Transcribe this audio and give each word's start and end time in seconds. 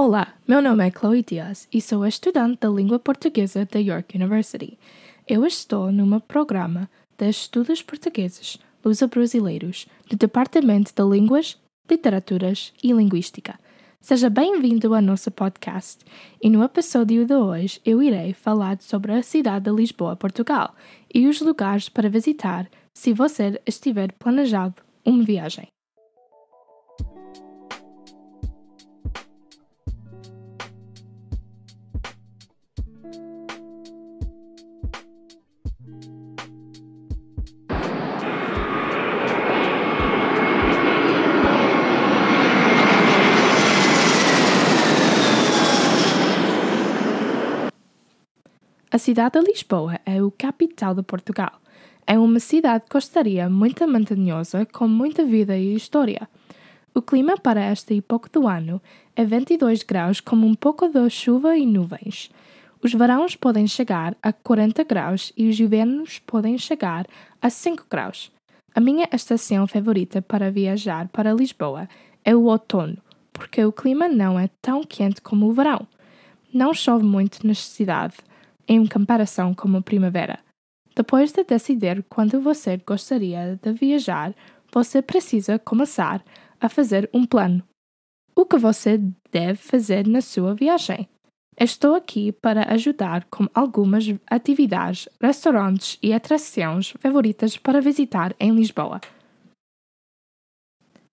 Olá, 0.00 0.32
meu 0.46 0.62
nome 0.62 0.86
é 0.86 0.92
Chloe 0.92 1.24
Diaz 1.24 1.66
e 1.72 1.80
sou 1.80 2.06
estudante 2.06 2.60
da 2.60 2.68
língua 2.68 3.00
portuguesa 3.00 3.64
da 3.64 3.80
York 3.80 4.16
University. 4.16 4.78
Eu 5.26 5.44
estou 5.44 5.90
num 5.90 6.20
programa 6.20 6.88
de 7.18 7.28
estudos 7.28 7.82
portugueses 7.82 8.60
luso-brasileiros 8.84 9.88
do 10.08 10.16
Departamento 10.16 10.92
de 10.94 11.02
Línguas, 11.02 11.58
Literaturas 11.90 12.72
e 12.80 12.92
Linguística. 12.92 13.58
Seja 14.00 14.30
bem-vindo 14.30 14.94
ao 14.94 15.02
nosso 15.02 15.32
podcast 15.32 16.04
e 16.40 16.48
no 16.48 16.62
episódio 16.62 17.26
de 17.26 17.34
hoje 17.34 17.80
eu 17.84 18.00
irei 18.00 18.32
falar 18.32 18.80
sobre 18.80 19.10
a 19.10 19.22
cidade 19.24 19.64
de 19.64 19.76
Lisboa, 19.76 20.14
Portugal 20.14 20.76
e 21.12 21.26
os 21.26 21.40
lugares 21.40 21.88
para 21.88 22.08
visitar 22.08 22.70
se 22.94 23.12
você 23.12 23.60
estiver 23.66 24.12
planejado 24.12 24.76
uma 25.04 25.24
viagem. 25.24 25.66
A 48.90 48.96
cidade 48.96 49.38
de 49.38 49.46
Lisboa 49.46 50.00
é 50.06 50.22
o 50.22 50.30
capital 50.30 50.94
de 50.94 51.02
Portugal. 51.02 51.60
É 52.06 52.18
uma 52.18 52.40
cidade 52.40 52.84
costeira 52.88 53.46
muito 53.50 53.86
montanhosa 53.86 54.64
com 54.64 54.88
muita 54.88 55.26
vida 55.26 55.58
e 55.58 55.74
história. 55.74 56.26
O 56.94 57.02
clima 57.02 57.36
para 57.36 57.60
esta 57.60 57.94
época 57.94 58.30
do 58.32 58.48
ano 58.48 58.80
é 59.14 59.26
22 59.26 59.82
graus 59.82 60.20
com 60.22 60.36
um 60.36 60.54
pouco 60.54 60.88
de 60.88 61.10
chuva 61.10 61.54
e 61.54 61.66
nuvens. 61.66 62.30
Os 62.82 62.94
verões 62.94 63.36
podem 63.36 63.66
chegar 63.66 64.16
a 64.22 64.32
40 64.32 64.82
graus 64.84 65.34
e 65.36 65.50
os 65.50 65.60
invernos 65.60 66.18
podem 66.20 66.56
chegar 66.56 67.06
a 67.42 67.50
5 67.50 67.84
graus. 67.90 68.32
A 68.74 68.80
minha 68.80 69.06
estação 69.12 69.66
favorita 69.66 70.22
para 70.22 70.50
viajar 70.50 71.08
para 71.08 71.34
Lisboa 71.34 71.86
é 72.24 72.34
o 72.34 72.44
outono, 72.44 72.96
porque 73.34 73.62
o 73.62 73.70
clima 73.70 74.08
não 74.08 74.40
é 74.40 74.48
tão 74.62 74.82
quente 74.82 75.20
como 75.20 75.46
o 75.46 75.52
verão. 75.52 75.86
Não 76.54 76.72
chove 76.72 77.04
muito 77.04 77.46
na 77.46 77.52
cidade 77.52 78.14
em 78.68 78.86
comparação 78.86 79.54
com 79.54 79.74
a 79.76 79.82
primavera. 79.82 80.38
Depois 80.94 81.32
de 81.32 81.42
decidir 81.44 82.04
quando 82.08 82.40
você 82.40 82.76
gostaria 82.76 83.58
de 83.62 83.72
viajar, 83.72 84.34
você 84.72 85.00
precisa 85.00 85.58
começar 85.58 86.22
a 86.60 86.68
fazer 86.68 87.08
um 87.12 87.24
plano. 87.24 87.62
O 88.34 88.44
que 88.44 88.58
você 88.58 89.00
deve 89.32 89.56
fazer 89.56 90.06
na 90.06 90.20
sua 90.20 90.54
viagem? 90.54 91.08
Estou 91.60 91.94
aqui 91.96 92.30
para 92.30 92.72
ajudar 92.72 93.24
com 93.24 93.48
algumas 93.52 94.04
atividades, 94.28 95.08
restaurantes 95.20 95.98
e 96.00 96.12
atrações 96.12 96.90
favoritas 97.00 97.56
para 97.56 97.80
visitar 97.80 98.32
em 98.38 98.52
Lisboa. 98.52 99.00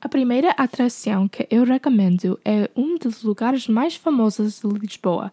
A 0.00 0.08
primeira 0.08 0.52
atração 0.52 1.28
que 1.28 1.46
eu 1.50 1.62
recomendo 1.62 2.40
é 2.42 2.70
um 2.74 2.96
dos 2.96 3.22
lugares 3.22 3.68
mais 3.68 3.96
famosos 3.96 4.60
de 4.60 4.68
Lisboa, 4.68 5.30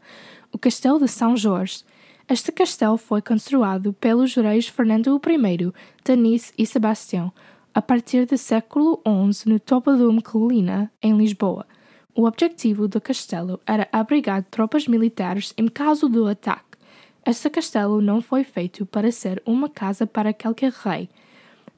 o 0.52 0.58
Castelo 0.58 1.00
de 1.00 1.08
São 1.08 1.38
Jorge. 1.38 1.86
Este 2.30 2.52
castelo 2.52 2.98
foi 2.98 3.22
construído 3.22 3.94
pelos 3.94 4.36
reis 4.36 4.68
Fernando 4.68 5.16
I, 5.16 5.72
Denis 6.04 6.54
e 6.58 6.66
Sebastião 6.66 7.32
a 7.74 7.82
partir 7.82 8.26
do 8.26 8.38
século 8.38 9.02
XI 9.32 9.50
no 9.50 9.58
topo 9.62 9.96
de 9.96 10.04
uma 10.04 10.22
colina 10.22 10.92
em 11.02 11.16
Lisboa. 11.16 11.66
O 12.14 12.26
objetivo 12.26 12.86
do 12.86 13.00
castelo 13.00 13.62
era 13.66 13.88
abrigar 13.94 14.44
tropas 14.44 14.90
militares 14.90 15.54
em 15.58 15.70
caso 15.70 16.10
do 16.10 16.28
ataque. 16.28 16.78
Este 17.26 17.50
castelo 17.50 18.02
não 18.02 18.22
foi 18.22 18.44
feito 18.44 18.86
para 18.86 19.10
ser 19.10 19.42
uma 19.46 19.70
casa 19.70 20.06
para 20.06 20.34
qualquer 20.34 20.74
rei. 20.74 21.08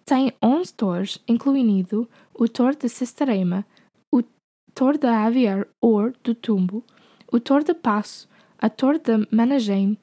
Tem 0.04 0.34
11 0.42 0.74
torres, 0.74 1.20
incluindo 1.28 2.10
o 2.34 2.48
Tor 2.48 2.76
de 2.76 2.90
Sestarema, 2.90 3.64
o 4.12 4.24
Tor 4.74 4.98
de 4.98 5.06
Aviar 5.06 5.68
or 5.80 6.12
do 6.24 6.34
Tumbo, 6.34 6.84
o 7.32 7.40
Tor 7.40 7.64
de 7.64 7.76
Passo, 7.76 8.28
a 8.58 8.68
Tor 8.68 8.98
de 8.98 9.28
Managem 9.30 9.96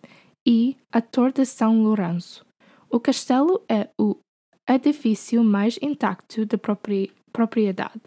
e 0.46 0.76
a 0.92 1.00
Torre 1.00 1.32
de 1.32 1.44
São 1.44 1.82
Lourenço. 1.82 2.46
O 2.88 3.00
castelo 3.00 3.60
é 3.68 3.88
o 3.98 4.16
edifício 4.68 5.42
mais 5.42 5.76
intacto 5.82 6.46
da 6.46 6.56
propriedade, 7.32 8.00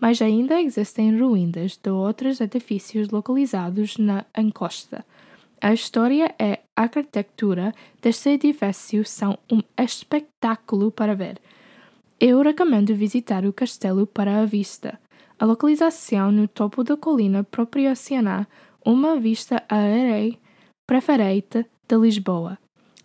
mas 0.00 0.22
ainda 0.22 0.62
existem 0.62 1.18
ruínas 1.20 1.76
de 1.76 1.90
outros 1.90 2.40
edifícios 2.40 3.08
localizados 3.08 3.98
na 3.98 4.24
encosta. 4.38 5.04
A 5.60 5.74
história 5.74 6.34
e 6.38 6.52
a 6.76 6.82
arquitetura 6.82 7.74
deste 8.00 8.30
edifício 8.30 9.04
são 9.04 9.36
um 9.50 9.60
espetáculo 9.76 10.90
para 10.90 11.14
ver. 11.14 11.38
Eu 12.18 12.40
recomendo 12.40 12.94
visitar 12.94 13.44
o 13.44 13.52
castelo 13.52 14.06
para 14.06 14.40
a 14.40 14.46
vista. 14.46 14.98
A 15.38 15.44
localização 15.44 16.30
no 16.30 16.46
topo 16.46 16.84
da 16.84 16.96
colina 16.96 17.42
proporciona 17.44 18.46
uma 18.84 19.18
vista 19.18 19.62
aérea 19.68 20.38
preferida 20.86 21.66
de 21.90 21.96
Lisboa. 21.96 22.56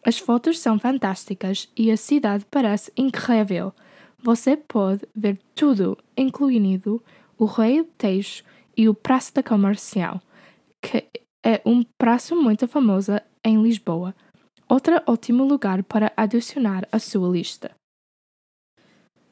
As 0.05 0.19
fotos 0.19 0.59
são 0.59 0.77
fantásticas 0.77 1.67
e 1.75 1.89
a 1.89 1.97
cidade 1.97 2.45
parece 2.51 2.91
incrível. 2.95 3.73
Você 4.21 4.55
pode 4.55 5.01
ver 5.15 5.39
tudo, 5.55 5.97
incluindo 6.15 7.01
o 7.37 7.45
Rei 7.45 7.83
Tejo 7.97 8.43
e 8.77 8.87
o 8.87 8.93
Praça 8.93 9.33
da 9.33 9.43
Comercial, 9.43 10.21
que 10.79 11.03
é 11.43 11.59
um 11.65 11.83
praça 11.97 12.35
muito 12.35 12.67
famoso 12.67 13.13
em 13.43 13.61
Lisboa. 13.61 14.13
Outro 14.69 15.01
ótimo 15.07 15.43
lugar 15.43 15.83
para 15.83 16.13
adicionar 16.15 16.87
à 16.91 16.99
sua 16.99 17.27
lista. 17.27 17.71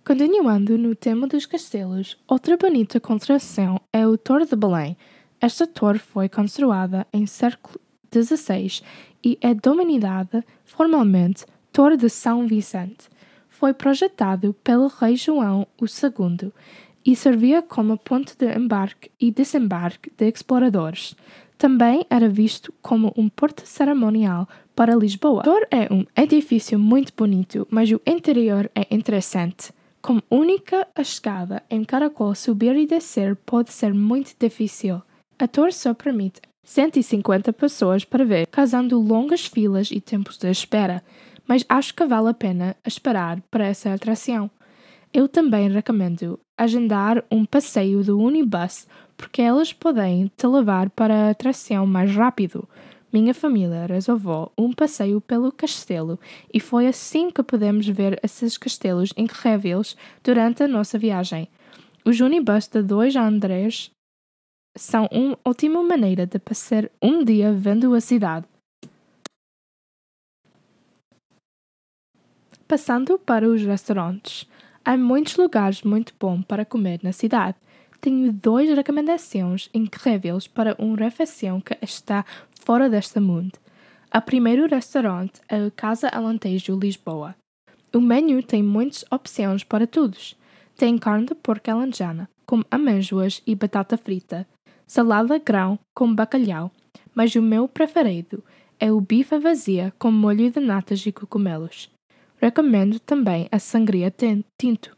Continuando 0.03 0.77
no 0.77 0.95
tema 0.95 1.27
dos 1.27 1.45
castelos, 1.45 2.17
outra 2.27 2.57
bonita 2.57 2.99
construção 2.99 3.79
é 3.93 4.05
o 4.07 4.17
Torre 4.17 4.45
de 4.45 4.55
Belém. 4.55 4.97
Esta 5.39 5.67
torre 5.67 5.99
foi 5.99 6.27
construída 6.27 7.05
em 7.13 7.25
século 7.25 7.82
XVI 8.13 8.81
e 9.23 9.37
é 9.41 9.53
denominada 9.53 10.45
formalmente 10.65 11.45
Torre 11.71 11.97
de 11.97 12.09
São 12.09 12.45
Vicente. 12.45 13.09
Foi 13.49 13.73
projetado 13.73 14.53
pelo 14.63 14.87
rei 14.87 15.15
João 15.15 15.65
II 15.81 16.51
e 17.05 17.15
servia 17.15 17.61
como 17.61 17.97
ponto 17.97 18.35
de 18.37 18.45
embarque 18.55 19.09
e 19.19 19.31
desembarque 19.31 20.11
de 20.15 20.27
exploradores. 20.29 21.15
Também 21.57 22.05
era 22.09 22.27
visto 22.27 22.73
como 22.81 23.13
um 23.15 23.29
porto 23.29 23.65
cerimonial 23.65 24.47
para 24.75 24.95
Lisboa. 24.95 25.41
A 25.41 25.43
torre 25.43 25.67
é 25.71 25.87
um 25.93 26.05
edifício 26.15 26.77
muito 26.77 27.13
bonito, 27.15 27.67
mas 27.69 27.89
o 27.91 28.01
interior 28.05 28.69
é 28.75 28.87
interessante. 28.93 29.71
Com 30.01 30.19
única 30.29 30.85
escada 30.97 31.63
em 31.69 31.83
caracol 31.85 32.35
subir 32.35 32.75
e 32.75 32.85
descer 32.85 33.35
pode 33.35 33.71
ser 33.71 33.93
muito 33.93 34.35
difícil. 34.37 35.01
A 35.39 35.47
torre 35.47 35.71
só 35.71 35.93
permite 35.93 36.41
150 36.63 37.51
pessoas 37.53 38.05
para 38.05 38.23
ver, 38.23 38.47
causando 38.47 38.99
longas 38.99 39.45
filas 39.45 39.91
e 39.91 39.99
tempos 39.99 40.37
de 40.37 40.49
espera, 40.49 41.03
mas 41.47 41.65
acho 41.67 41.93
que 41.93 42.05
vale 42.05 42.29
a 42.29 42.33
pena 42.33 42.75
esperar 42.85 43.41
para 43.51 43.67
essa 43.67 43.93
atração. 43.93 44.49
Eu 45.13 45.27
também 45.27 45.69
recomendo 45.69 46.39
agendar 46.57 47.23
um 47.29 47.45
passeio 47.45 48.03
do 48.03 48.17
Unibus 48.19 48.87
porque 49.15 49.41
elas 49.41 49.71
podem 49.71 50.31
te 50.35 50.47
levar 50.47 50.89
para 50.89 51.13
a 51.13 51.29
atração 51.29 51.85
mais 51.85 52.15
rápido. 52.15 52.67
Minha 53.11 53.33
família 53.33 53.85
resolveu 53.85 54.51
um 54.57 54.73
passeio 54.73 55.21
pelo 55.21 55.51
castelo 55.51 56.19
e 56.51 56.59
foi 56.59 56.87
assim 56.87 57.29
que 57.29 57.43
pudemos 57.43 57.87
ver 57.87 58.19
esses 58.23 58.57
castelos 58.57 59.13
incríveis 59.15 59.95
durante 60.23 60.63
a 60.63 60.67
nossa 60.67 60.97
viagem. 60.97 61.47
Os 62.03 62.19
Unibus 62.19 62.67
de 62.67 62.81
dois 62.81 63.15
Andrés 63.15 63.91
são 64.75 65.07
uma 65.11 65.37
ótima 65.45 65.83
maneira 65.83 66.25
de 66.25 66.39
passar 66.39 66.89
um 67.01 67.23
dia 67.23 67.53
vendo 67.53 67.93
a 67.93 68.01
cidade. 68.01 68.45
Passando 72.67 73.19
para 73.19 73.47
os 73.47 73.61
restaurantes, 73.61 74.47
há 74.83 74.97
muitos 74.97 75.35
lugares 75.37 75.83
muito 75.83 76.13
bons 76.19 76.43
para 76.45 76.65
comer 76.65 76.99
na 77.03 77.11
cidade. 77.11 77.57
Tenho 78.01 78.33
duas 78.33 78.67
recomendações 78.69 79.69
incríveis 79.73 80.47
para 80.47 80.75
uma 80.79 80.97
refeição 80.97 81.61
que 81.61 81.77
está 81.81 82.25
fora 82.65 82.89
deste 82.89 83.19
mundo. 83.19 83.59
O 84.15 84.21
primeiro 84.21 84.67
restaurante 84.67 85.39
é 85.47 85.65
a 85.65 85.71
Casa 85.71 86.07
Alentejo 86.07 86.77
Lisboa. 86.77 87.35
O 87.93 88.01
menu 88.01 88.41
tem 88.41 88.63
muitas 88.63 89.05
opções 89.11 89.63
para 89.63 89.85
todos. 89.85 90.35
Tem 90.75 90.97
carne 90.97 91.27
de 91.27 91.35
porco 91.35 91.69
alentejana, 91.69 92.27
com 92.45 92.61
amêndoas 92.71 93.41
e 93.45 93.55
batata 93.55 93.97
frita, 93.97 94.47
salada 94.87 95.37
grão 95.37 95.79
com 95.93 96.13
bacalhau, 96.13 96.71
mas 97.13 97.35
o 97.35 97.41
meu 97.41 97.67
preferido 97.67 98.43
é 98.79 98.91
o 98.91 98.99
bife 98.99 99.37
vazia 99.37 99.93
com 99.97 100.11
molho 100.11 100.51
de 100.51 100.59
natas 100.59 101.05
e 101.05 101.11
cogumelos. 101.11 101.89
Recomendo 102.41 102.99
também 102.99 103.47
a 103.51 103.59
sangria 103.59 104.13
tinto. 104.57 104.95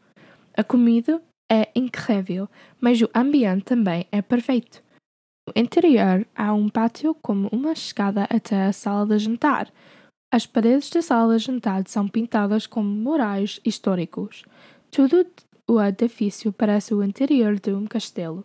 A 0.56 0.64
comida 0.64 1.22
é 1.50 1.68
incrível, 1.76 2.48
mas 2.80 3.00
o 3.00 3.08
ambiente 3.14 3.64
também 3.64 4.06
é 4.10 4.20
perfeito. 4.20 4.82
No 5.46 5.52
interior 5.54 6.26
há 6.34 6.52
um 6.52 6.68
pátio 6.68 7.14
como 7.22 7.48
uma 7.52 7.72
escada 7.72 8.24
até 8.24 8.64
a 8.64 8.72
sala 8.72 9.06
de 9.06 9.18
jantar. 9.18 9.72
As 10.32 10.44
paredes 10.44 10.90
da 10.90 11.00
sala 11.00 11.38
de 11.38 11.44
jantar 11.44 11.84
são 11.86 12.08
pintadas 12.08 12.66
com 12.66 12.82
murais 12.82 13.60
históricos. 13.64 14.44
Tudo 14.90 15.24
o 15.68 15.80
edifício 15.80 16.52
parece 16.52 16.92
o 16.94 17.02
interior 17.02 17.60
de 17.60 17.72
um 17.72 17.86
castelo. 17.86 18.44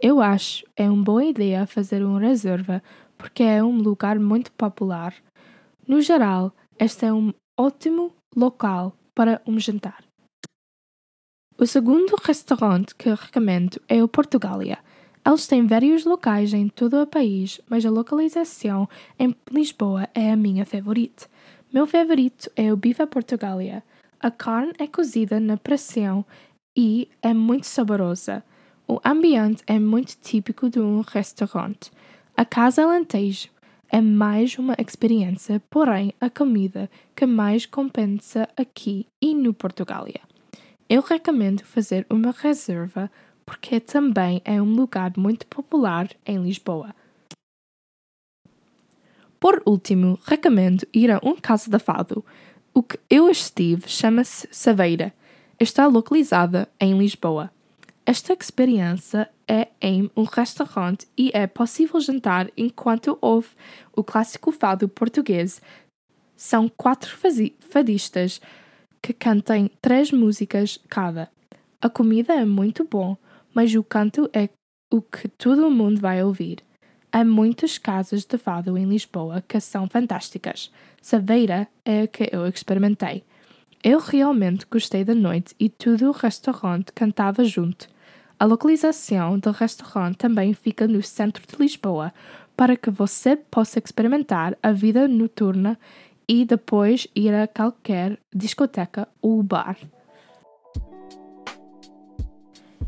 Eu 0.00 0.20
acho 0.20 0.64
é 0.76 0.90
uma 0.90 1.02
boa 1.02 1.24
ideia 1.24 1.66
fazer 1.66 2.04
uma 2.04 2.20
reserva 2.20 2.82
porque 3.16 3.42
é 3.42 3.62
um 3.62 3.78
lugar 3.78 4.18
muito 4.18 4.52
popular. 4.52 5.14
No 5.86 6.00
geral, 6.00 6.52
este 6.78 7.06
é 7.06 7.12
um 7.12 7.32
ótimo 7.58 8.12
local 8.36 8.96
para 9.14 9.40
um 9.46 9.58
jantar. 9.58 10.04
O 11.56 11.66
segundo 11.66 12.16
restaurante 12.22 12.94
que 12.94 13.08
recomendo 13.08 13.80
é 13.88 14.02
o 14.02 14.08
Portugália. 14.08 14.78
Eles 15.24 15.46
têm 15.46 15.66
vários 15.66 16.04
locais 16.04 16.52
em 16.52 16.68
todo 16.68 17.00
o 17.00 17.06
país, 17.06 17.60
mas 17.70 17.86
a 17.86 17.90
localização 17.90 18.88
em 19.18 19.34
Lisboa 19.50 20.08
é 20.12 20.32
a 20.32 20.36
minha 20.36 20.66
favorita. 20.66 21.26
Meu 21.72 21.86
favorito 21.86 22.50
é 22.56 22.72
o 22.72 22.76
Bife 22.76 23.06
Portugália. 23.06 23.82
A 24.20 24.30
carne 24.30 24.72
é 24.78 24.86
cozida 24.86 25.38
na 25.38 25.56
pressão 25.56 26.26
e 26.76 27.08
é 27.22 27.32
muito 27.32 27.66
saborosa. 27.66 28.44
O 28.86 29.00
ambiente 29.02 29.62
é 29.66 29.78
muito 29.78 30.14
típico 30.20 30.68
de 30.68 30.78
um 30.78 31.00
restaurante. 31.00 31.90
A 32.36 32.44
Casa 32.44 32.82
Alentejo 32.82 33.48
é 33.88 33.98
mais 33.98 34.58
uma 34.58 34.76
experiência, 34.78 35.62
porém 35.70 36.12
a 36.20 36.28
comida 36.28 36.90
que 37.16 37.24
mais 37.24 37.64
compensa 37.64 38.46
aqui 38.54 39.06
e 39.22 39.34
no 39.34 39.54
Portugália. 39.54 40.20
Eu 40.86 41.00
recomendo 41.00 41.64
fazer 41.64 42.06
uma 42.10 42.30
reserva 42.30 43.10
porque 43.46 43.80
também 43.80 44.42
é 44.44 44.60
um 44.60 44.74
lugar 44.74 45.12
muito 45.16 45.46
popular 45.46 46.10
em 46.26 46.42
Lisboa. 46.42 46.94
Por 49.40 49.62
último, 49.64 50.18
recomendo 50.26 50.86
ir 50.92 51.10
a 51.10 51.20
um 51.22 51.36
casa 51.36 51.70
de 51.70 51.78
fado. 51.78 52.22
O 52.74 52.82
que 52.82 52.98
eu 53.08 53.30
estive 53.30 53.88
chama-se 53.88 54.46
Saveira. 54.50 55.14
Está 55.58 55.86
localizada 55.86 56.68
em 56.78 56.98
Lisboa. 56.98 57.50
Esta 58.06 58.32
experiência 58.34 59.30
é 59.48 59.68
em 59.80 60.10
um 60.16 60.24
restaurante 60.24 61.06
e 61.16 61.30
é 61.32 61.46
possível 61.46 62.00
jantar 62.00 62.50
enquanto 62.56 63.18
ouve 63.20 63.48
o 63.96 64.04
clássico 64.04 64.52
fado 64.52 64.88
português. 64.88 65.60
São 66.36 66.68
quatro 66.68 67.16
fadistas 67.60 68.40
que 69.00 69.12
cantem 69.12 69.70
três 69.80 70.10
músicas 70.12 70.78
cada. 70.88 71.30
A 71.80 71.88
comida 71.88 72.34
é 72.34 72.44
muito 72.44 72.84
bom 72.84 73.16
mas 73.54 73.74
o 73.74 73.84
canto 73.84 74.28
é 74.32 74.48
o 74.92 75.00
que 75.00 75.28
todo 75.28 75.70
mundo 75.70 76.00
vai 76.00 76.22
ouvir. 76.22 76.58
Há 77.12 77.24
muitas 77.24 77.78
casas 77.78 78.24
de 78.24 78.36
fado 78.36 78.76
em 78.76 78.86
Lisboa 78.86 79.42
que 79.46 79.60
são 79.60 79.88
fantásticas. 79.88 80.72
Saveira 81.00 81.68
é 81.84 82.02
a 82.02 82.08
que 82.08 82.28
eu 82.32 82.46
experimentei. 82.48 83.22
Eu 83.82 84.00
realmente 84.00 84.66
gostei 84.68 85.04
da 85.04 85.14
noite 85.14 85.54
e 85.60 85.68
todo 85.68 86.08
o 86.08 86.12
restaurante 86.12 86.92
cantava 86.92 87.44
junto. 87.44 87.86
A 88.44 88.46
localização 88.46 89.38
do 89.38 89.50
restaurante 89.52 90.18
também 90.18 90.52
fica 90.52 90.86
no 90.86 91.02
centro 91.02 91.42
de 91.46 91.56
Lisboa, 91.56 92.12
para 92.54 92.76
que 92.76 92.90
você 92.90 93.36
possa 93.36 93.78
experimentar 93.82 94.54
a 94.62 94.70
vida 94.70 95.08
noturna 95.08 95.78
e 96.28 96.44
depois 96.44 97.08
ir 97.16 97.32
a 97.32 97.48
qualquer 97.48 98.18
discoteca 98.30 99.08
ou 99.22 99.42
bar. 99.42 99.78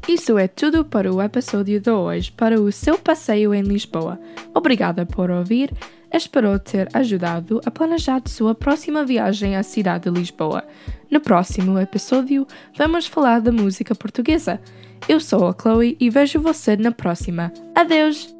Isso 0.06 0.36
é 0.36 0.46
tudo 0.46 0.84
para 0.84 1.10
o 1.10 1.22
episódio 1.22 1.80
de 1.80 1.90
hoje, 1.90 2.30
para 2.32 2.60
o 2.60 2.70
seu 2.70 2.98
passeio 2.98 3.54
em 3.54 3.62
Lisboa. 3.62 4.20
Obrigada 4.52 5.06
por 5.06 5.30
ouvir. 5.30 5.72
Espero 6.12 6.58
ter 6.58 6.88
ajudado 6.92 7.60
a 7.64 7.70
planejar 7.70 8.22
sua 8.26 8.54
próxima 8.54 9.04
viagem 9.04 9.56
à 9.56 9.62
cidade 9.62 10.10
de 10.10 10.18
Lisboa. 10.18 10.64
No 11.10 11.20
próximo 11.20 11.78
episódio, 11.78 12.46
vamos 12.76 13.06
falar 13.06 13.40
da 13.40 13.52
música 13.52 13.94
portuguesa. 13.94 14.60
Eu 15.08 15.20
sou 15.20 15.46
a 15.48 15.54
Chloe 15.54 15.96
e 16.00 16.10
vejo 16.10 16.40
você 16.40 16.76
na 16.76 16.92
próxima. 16.92 17.52
Adeus! 17.74 18.35